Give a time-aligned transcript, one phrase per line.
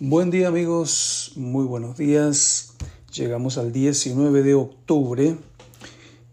[0.00, 2.74] Buen día amigos, muy buenos días.
[3.12, 5.36] Llegamos al 19 de octubre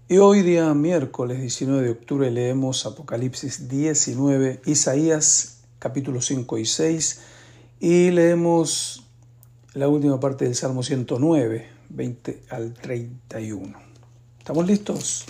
[0.08, 7.22] y hoy día miércoles 19 de octubre leemos Apocalipsis 19, Isaías capítulo 5 y 6
[7.80, 9.08] y leemos
[9.74, 13.80] la última parte del Salmo 109, 20 al 31.
[14.38, 15.26] ¿Estamos listos?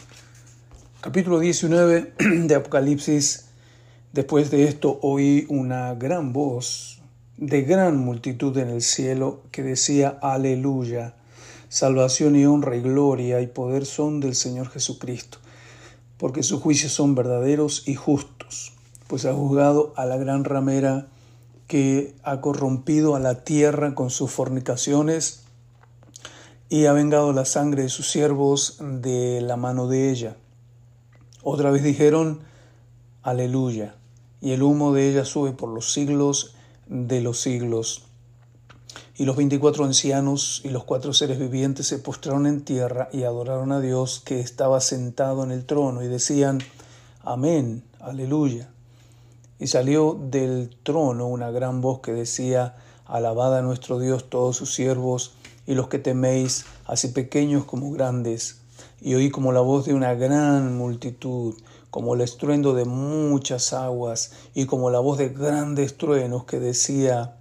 [1.00, 3.46] Capítulo 19 de Apocalipsis.
[4.12, 6.96] Después de esto oí una gran voz
[7.38, 11.16] de gran multitud en el cielo que decía, aleluya,
[11.68, 15.40] salvación y honra y gloria y poder son del Señor Jesucristo,
[16.18, 18.74] porque sus juicios son verdaderos y justos,
[19.08, 21.08] pues ha juzgado a la gran ramera
[21.68, 25.44] que ha corrompido a la tierra con sus fornicaciones
[26.70, 30.38] y ha vengado la sangre de sus siervos de la mano de ella.
[31.44, 32.40] Otra vez dijeron,
[33.24, 33.96] aleluya,
[34.42, 36.55] y el humo de ella sube por los siglos
[36.88, 38.04] de los siglos.
[39.18, 43.72] Y los veinticuatro ancianos y los cuatro seres vivientes se postraron en tierra y adoraron
[43.72, 46.60] a Dios que estaba sentado en el trono y decían,
[47.24, 48.70] Amén, aleluya.
[49.58, 54.74] Y salió del trono una gran voz que decía, Alabad a nuestro Dios todos sus
[54.74, 55.34] siervos
[55.66, 58.60] y los que teméis, así pequeños como grandes.
[59.00, 61.56] Y oí como la voz de una gran multitud
[61.96, 67.38] como el estruendo de muchas aguas y como la voz de grandes truenos que decía,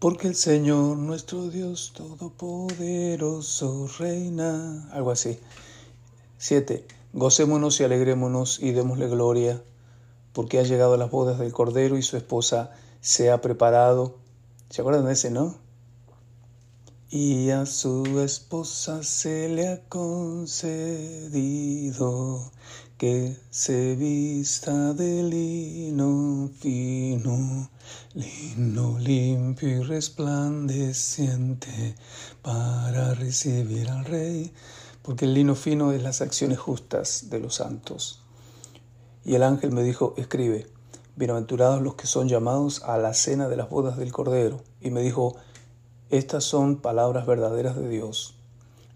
[0.00, 4.88] porque el Señor nuestro Dios Todopoderoso reina.
[4.90, 5.38] Algo así.
[6.36, 9.62] Siete, Gocémonos y alegrémonos y démosle gloria,
[10.32, 14.16] porque ha llegado a las bodas del Cordero y su esposa se ha preparado.
[14.68, 15.61] ¿Se acuerdan de ese, no?
[17.14, 20.90] Y a su esposa se le ha concedido
[22.96, 27.68] que se vista de lino fino,
[28.14, 31.96] lino limpio y resplandeciente
[32.40, 34.50] para recibir al rey,
[35.02, 38.22] porque el lino fino es las acciones justas de los santos.
[39.22, 40.66] Y el ángel me dijo, escribe,
[41.16, 44.62] bienaventurados los que son llamados a la cena de las bodas del Cordero.
[44.80, 45.36] Y me dijo,
[46.12, 48.34] estas son palabras verdaderas de Dios.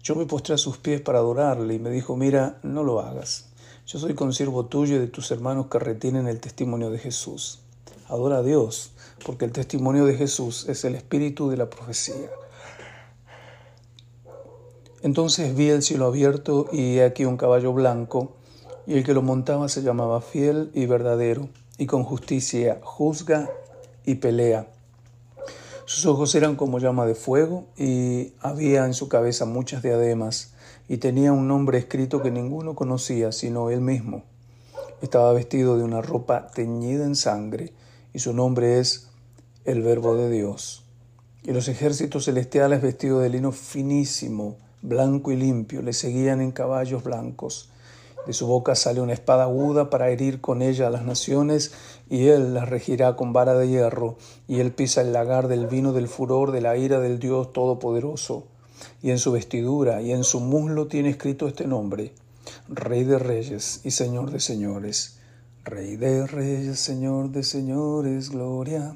[0.03, 3.49] Yo me postré a sus pies para adorarle y me dijo, mira, no lo hagas.
[3.87, 7.61] Yo soy consiervo tuyo y de tus hermanos que retienen el testimonio de Jesús.
[8.07, 8.91] Adora a Dios,
[9.25, 12.29] porque el testimonio de Jesús es el espíritu de la profecía.
[15.01, 18.35] Entonces vi el cielo abierto y aquí un caballo blanco,
[18.85, 23.49] y el que lo montaba se llamaba fiel y verdadero, y con justicia juzga
[24.05, 24.67] y pelea.
[25.87, 30.51] Sus ojos eran como llama de fuego y había en su cabeza muchas diademas
[30.89, 34.23] y tenía un nombre escrito que ninguno conocía sino él mismo.
[35.01, 37.71] Estaba vestido de una ropa teñida en sangre
[38.13, 39.07] y su nombre es
[39.63, 40.83] el Verbo de Dios.
[41.43, 47.01] Y los ejércitos celestiales vestidos de lino finísimo, blanco y limpio, le seguían en caballos
[47.01, 47.71] blancos
[48.25, 51.71] de su boca sale una espada aguda para herir con ella a las naciones,
[52.09, 54.17] y él las regirá con vara de hierro,
[54.47, 58.47] y él pisa el lagar del vino del furor de la ira del Dios Todopoderoso.
[59.01, 62.13] Y en su vestidura y en su muslo tiene escrito este nombre,
[62.69, 65.17] Rey de Reyes y Señor de Señores.
[65.63, 68.95] Rey de Reyes, Señor de Señores, gloria.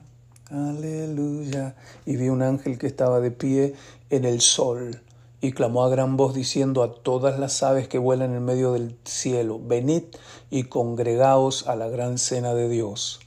[0.49, 1.75] Aleluya.
[2.05, 3.73] Y vi un ángel que estaba de pie
[4.09, 5.01] en el sol
[5.41, 8.95] y clamó a gran voz diciendo a todas las aves que vuelan en medio del
[9.03, 10.03] cielo, venid
[10.51, 13.19] y congregaos a la gran cena de Dios,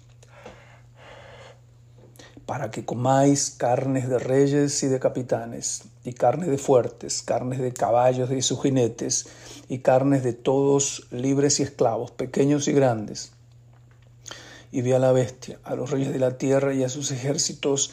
[2.47, 7.72] para que comáis carnes de reyes y de capitanes, y carnes de fuertes, carnes de
[7.72, 9.26] caballos y sus jinetes,
[9.69, 13.32] y carnes de todos libres y esclavos, pequeños y grandes.
[14.70, 17.92] Y vi a la bestia, a los reyes de la tierra y a sus ejércitos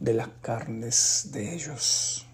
[0.00, 2.26] de las carnes de ellos.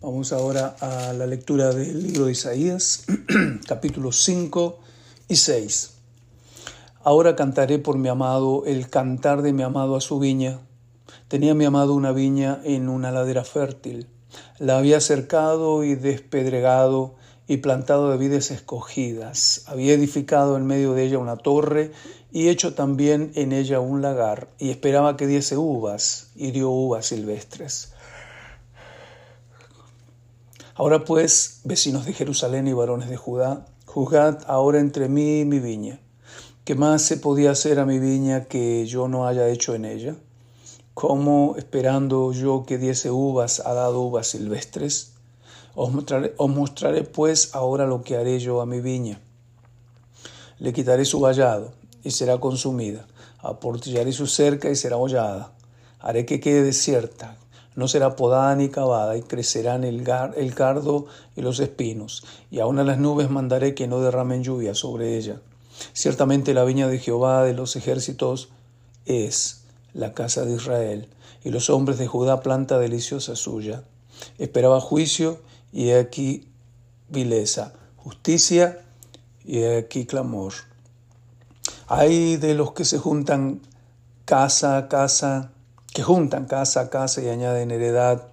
[0.00, 3.04] Vamos ahora a la lectura del libro de Isaías,
[3.68, 4.78] capítulos 5
[5.28, 5.90] y 6.
[7.02, 10.60] Ahora cantaré por mi amado el cantar de mi amado a su viña.
[11.28, 14.06] Tenía mi amado una viña en una ladera fértil.
[14.58, 17.14] La había cercado y despedregado
[17.46, 19.64] y plantado de vides escogidas.
[19.66, 21.92] Había edificado en medio de ella una torre
[22.32, 27.06] y hecho también en ella un lagar, y esperaba que diese uvas, y dio uvas
[27.06, 27.92] silvestres.
[30.74, 35.58] Ahora pues, vecinos de Jerusalén y varones de Judá, juzgad ahora entre mí y mi
[35.58, 36.00] viña.
[36.64, 40.14] ¿Qué más se podía hacer a mi viña que yo no haya hecho en ella?
[40.94, 45.14] ¿Cómo, esperando yo que diese uvas, ha dado uvas silvestres?
[45.74, 49.20] Os mostraré, os mostraré pues ahora lo que haré yo a mi viña.
[50.58, 53.06] Le quitaré su vallado y será consumida.
[53.38, 55.52] Aportillaré su cerca y será hollada.
[55.98, 57.36] Haré que quede desierta.
[57.76, 60.06] No será podada ni cavada y crecerán el,
[60.36, 61.06] el cardo
[61.36, 62.24] y los espinos.
[62.50, 65.40] Y aún a las nubes mandaré que no derramen lluvia sobre ella.
[65.92, 68.48] Ciertamente la viña de Jehová de los ejércitos
[69.06, 69.62] es
[69.94, 71.08] la casa de Israel,
[71.44, 73.82] y los hombres de Judá planta deliciosa suya.
[74.38, 75.40] Esperaba juicio
[75.72, 76.48] y aquí
[77.08, 78.84] vileza, justicia
[79.44, 80.52] y aquí clamor.
[81.92, 83.62] Hay de los que se juntan
[84.24, 85.50] casa a casa,
[85.92, 88.28] que juntan casa a casa y añaden heredad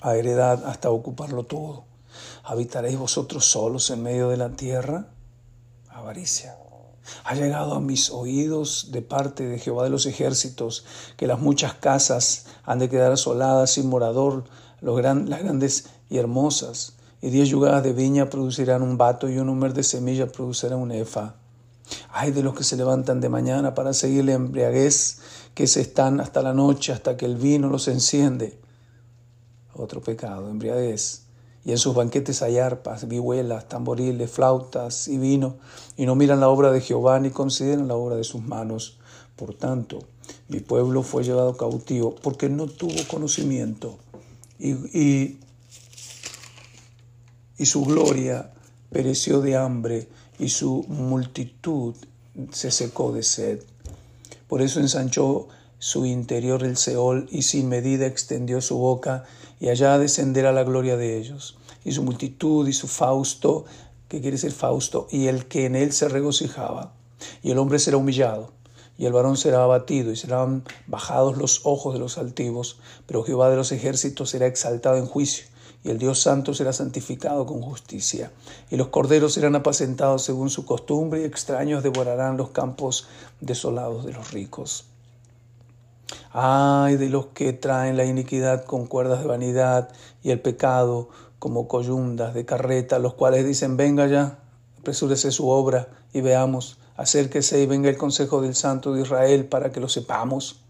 [0.00, 1.84] a heredad hasta ocuparlo todo.
[2.42, 5.06] ¿Habitaréis vosotros solos en medio de la tierra?
[5.88, 6.56] Avaricia.
[7.22, 10.84] Ha llegado a mis oídos de parte de Jehová de los ejércitos
[11.16, 14.46] que las muchas casas han de quedar asoladas sin morador,
[14.80, 19.38] los gran, las grandes y hermosas, y diez yugadas de viña producirán un vato y
[19.38, 21.36] un número de semillas producirá un efa.
[22.10, 25.20] Hay de los que se levantan de mañana para seguir la embriaguez,
[25.54, 28.58] que se están hasta la noche, hasta que el vino los enciende.
[29.74, 31.22] Otro pecado, embriaguez.
[31.64, 35.56] Y en sus banquetes hay arpas, vihuelas, tamboriles, flautas y vino,
[35.96, 38.98] y no miran la obra de Jehová ni consideran la obra de sus manos.
[39.36, 39.98] Por tanto,
[40.48, 43.98] mi pueblo fue llevado cautivo porque no tuvo conocimiento
[44.58, 45.38] y,
[47.56, 48.52] y su gloria
[48.90, 50.08] pereció de hambre
[50.40, 51.94] y su multitud
[52.50, 53.62] se secó de sed.
[54.48, 55.48] Por eso ensanchó
[55.78, 59.24] su interior el Seol y sin medida extendió su boca
[59.60, 61.58] y allá descenderá la gloria de ellos.
[61.84, 63.66] Y su multitud y su Fausto,
[64.08, 66.94] que quiere decir Fausto, y el que en él se regocijaba.
[67.42, 68.52] Y el hombre será humillado
[68.96, 73.48] y el varón será abatido y serán bajados los ojos de los altivos, pero Jehová
[73.48, 75.46] de los ejércitos será exaltado en juicio
[75.82, 78.30] y el Dios santo será santificado con justicia.
[78.70, 83.08] Y los corderos serán apacentados según su costumbre y extraños devorarán los campos
[83.40, 84.84] desolados de los ricos.
[86.32, 89.88] Ay de los que traen la iniquidad con cuerdas de vanidad
[90.22, 94.38] y el pecado como coyundas de carreta, los cuales dicen, venga ya,
[94.78, 99.72] apresúrese su obra y veamos Acérquese y venga el consejo del Santo de Israel para
[99.72, 100.60] que lo sepamos.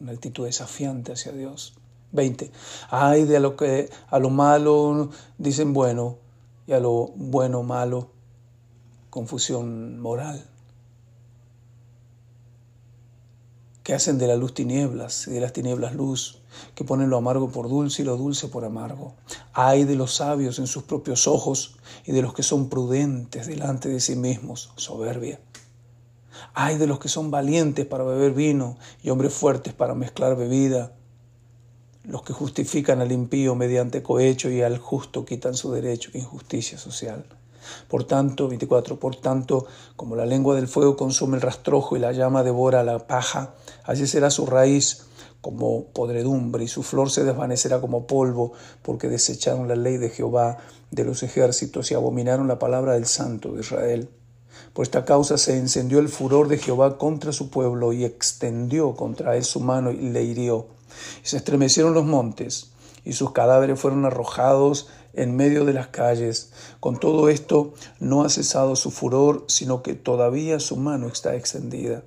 [0.00, 1.74] Una actitud desafiante hacia Dios.
[2.14, 2.50] 20.
[2.90, 6.16] Ay de lo que a lo malo dicen bueno
[6.66, 8.08] y a lo bueno malo
[9.10, 10.44] confusión moral.
[13.82, 16.40] Que hacen de la luz tinieblas y de las tinieblas luz,
[16.74, 19.14] que ponen lo amargo por dulce y lo dulce por amargo.
[19.52, 21.76] Ay de los sabios en sus propios ojos
[22.06, 25.38] y de los que son prudentes delante de sí mismos, soberbia.
[26.54, 30.92] Ay de los que son valientes para beber vino y hombres fuertes para mezclar bebida,
[32.04, 37.24] los que justifican al impío mediante cohecho y al justo quitan su derecho, injusticia social.
[37.88, 39.66] Por tanto, 24, por tanto,
[39.96, 44.06] como la lengua del fuego consume el rastrojo y la llama devora la paja, así
[44.06, 45.06] será su raíz
[45.40, 48.52] como podredumbre y su flor se desvanecerá como polvo,
[48.82, 50.58] porque desecharon la ley de Jehová
[50.90, 54.08] de los ejércitos y abominaron la palabra del Santo de Israel.
[54.72, 59.36] Por esta causa se encendió el furor de Jehová contra su pueblo y extendió contra
[59.36, 60.66] él su mano y le hirió.
[61.24, 62.72] Y se estremecieron los montes
[63.04, 66.52] y sus cadáveres fueron arrojados en medio de las calles.
[66.80, 72.02] Con todo esto no ha cesado su furor, sino que todavía su mano está extendida.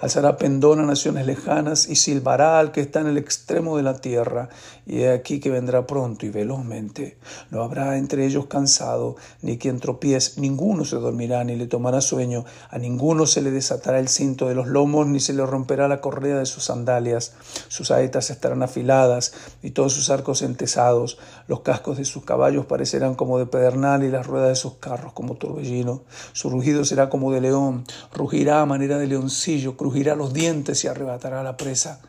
[0.00, 3.98] Alzará pendón a naciones lejanas y silbará al que está en el extremo de la
[3.98, 4.48] tierra.
[4.86, 7.18] Y he aquí que vendrá pronto y velozmente.
[7.50, 10.40] No habrá entre ellos cansado, ni quien tropiece.
[10.40, 12.44] Ninguno se dormirá, ni le tomará sueño.
[12.70, 16.00] A ninguno se le desatará el cinto de los lomos, ni se le romperá la
[16.00, 17.34] correa de sus sandalias.
[17.68, 21.18] Sus saetas estarán afiladas y todos sus arcos entesados.
[21.48, 25.12] Los cascos de sus caballos parecerán como de pedernal y las ruedas de sus carros
[25.12, 26.02] como torbellino.
[26.32, 27.84] Su rugido será como de león.
[28.12, 32.00] Rugirá a manera de leoncillo crujirá los dientes y arrebatará la presa.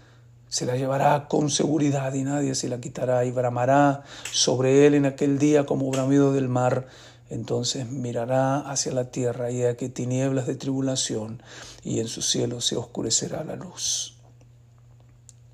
[0.50, 5.06] Se la llevará con seguridad y nadie se la quitará y bramará sobre él en
[5.06, 6.88] aquel día como bramido del mar.
[7.30, 11.42] Entonces mirará hacia la tierra y a que tinieblas de tribulación
[11.84, 14.18] y en su cielo se oscurecerá la luz.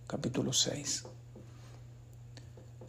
[0.08, 1.06] Capítulo 6.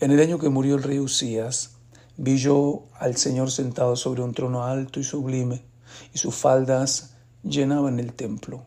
[0.00, 1.76] En el año que murió el rey Usías,
[2.18, 5.64] vi yo al Señor sentado sobre un trono alto y sublime,
[6.12, 8.66] y sus faldas llenaban el templo.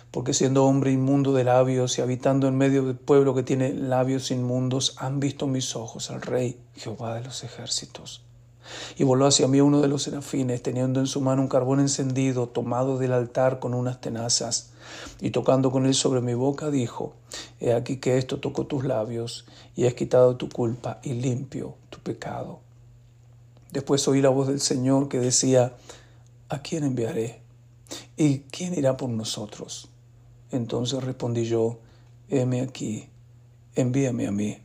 [0.11, 4.29] porque siendo hombre inmundo de labios y habitando en medio del pueblo que tiene labios
[4.29, 8.21] inmundos, han visto mis ojos al Rey, Jehová de los ejércitos.
[8.97, 12.47] Y voló hacia mí uno de los serafines, teniendo en su mano un carbón encendido,
[12.47, 14.71] tomado del altar con unas tenazas,
[15.21, 17.13] y tocando con él sobre mi boca, dijo,
[17.61, 21.99] He aquí que esto tocó tus labios, y has quitado tu culpa y limpio tu
[21.99, 22.59] pecado.
[23.71, 25.73] Después oí la voz del Señor que decía,
[26.49, 27.41] ¿A quién enviaré?
[28.17, 29.89] ¿Y quién irá por nosotros?
[30.51, 31.79] Entonces respondí yo,
[32.29, 33.09] heme aquí,
[33.75, 34.57] envíame a mí.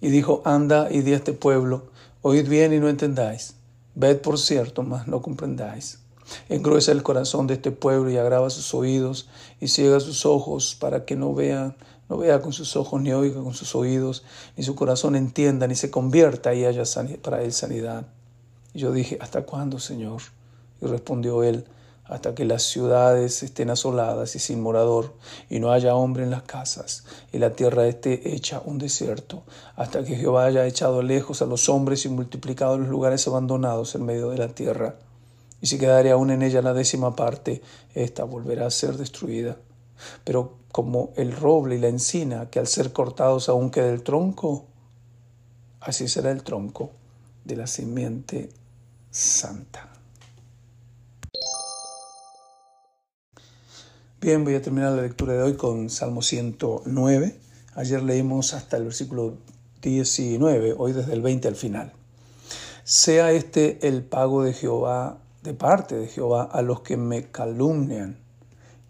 [0.00, 1.90] Y dijo, anda y di a este pueblo,
[2.28, 3.54] Oíd bien y no entendáis.
[3.94, 6.00] Ved por cierto, mas no comprendáis.
[6.48, 9.28] Engruesa el corazón de este pueblo y agrava sus oídos
[9.60, 11.76] y ciega sus ojos para que no vea,
[12.08, 14.24] no vea con sus ojos ni oiga con sus oídos,
[14.56, 16.82] ni su corazón entienda, ni se convierta y haya
[17.22, 18.08] para él sanidad.
[18.74, 20.20] Y yo dije, ¿hasta cuándo, Señor?
[20.82, 21.64] Y respondió él,
[22.08, 25.14] hasta que las ciudades estén asoladas y sin morador,
[25.50, 29.42] y no haya hombre en las casas, y la tierra esté hecha un desierto,
[29.74, 34.04] hasta que Jehová haya echado lejos a los hombres y multiplicado los lugares abandonados en
[34.04, 34.96] medio de la tierra.
[35.60, 37.62] Y si quedare aún en ella la décima parte,
[37.94, 39.56] ésta volverá a ser destruida.
[40.24, 44.66] Pero como el roble y la encina, que al ser cortados aún queda el tronco,
[45.80, 46.90] así será el tronco
[47.44, 48.50] de la simiente
[49.10, 49.95] santa.
[54.26, 57.38] Bien, voy a terminar la lectura de hoy con Salmo 109.
[57.76, 59.34] Ayer leímos hasta el versículo
[59.82, 61.92] 19, hoy desde el 20 al final.
[62.82, 68.18] Sea este el pago de Jehová, de parte de Jehová, a los que me calumnian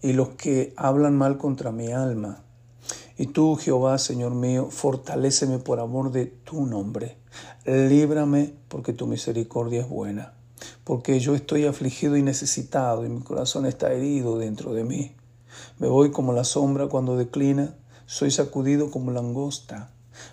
[0.01, 2.43] y los que hablan mal contra mi alma.
[3.19, 7.19] Y tú, Jehová, Señor mío, fortaléceme por amor de tu nombre.
[7.67, 10.33] Líbrame porque tu misericordia es buena.
[10.83, 15.15] Porque yo estoy afligido y necesitado y mi corazón está herido dentro de mí.
[15.79, 17.75] Me voy como la sombra cuando declina,
[18.07, 19.91] soy sacudido como langosta.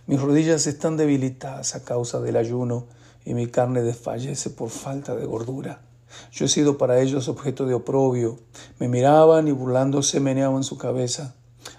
[0.08, 2.86] Mis rodillas están debilitadas a causa del ayuno
[3.26, 5.82] y mi carne desfallece por falta de gordura.
[6.32, 8.40] Yo he sido para ellos objeto de oprobio.
[8.80, 11.36] Me miraban y burlándose meneaban su cabeza.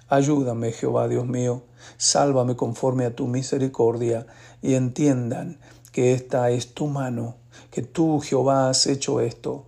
[0.08, 1.62] Ayúdame, Jehová Dios mío,
[1.96, 4.26] sálvame conforme a tu misericordia
[4.62, 5.58] y entiendan
[5.92, 7.36] que esta es tu mano,
[7.70, 9.66] que tú, Jehová, has hecho esto.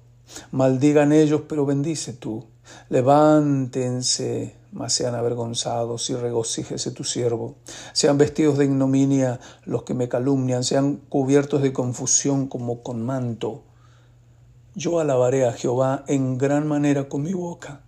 [0.51, 2.45] Maldigan ellos, pero bendice tú.
[2.89, 7.57] Levántense, mas sean avergonzados y regocíjese tu siervo.
[7.93, 13.63] Sean vestidos de ignominia los que me calumnian, sean cubiertos de confusión como con manto.
[14.75, 17.81] Yo alabaré a Jehová en gran manera con mi boca,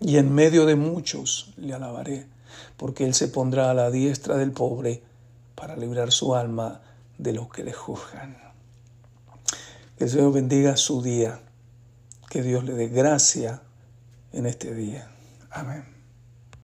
[0.00, 2.26] y en medio de muchos le alabaré,
[2.76, 5.02] porque él se pondrá a la diestra del pobre
[5.54, 6.80] para librar su alma
[7.18, 8.38] de los que le juzgan.
[9.98, 11.40] Que Señor bendiga su día,
[12.30, 13.62] que Dios le dé gracia
[14.34, 15.08] en este día.
[15.50, 15.93] Amén.